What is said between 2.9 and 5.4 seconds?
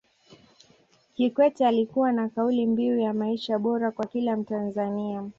ya maisha bora kwa kila mtanzania